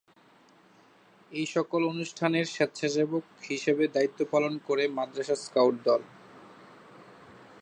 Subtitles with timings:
[1.31, 6.01] এইসকল অনুষ্ঠানের স্বেচ্ছাসেবক হিসাবে দায়িত্ব পালন করে মাদ্রাসা স্কাউট দল।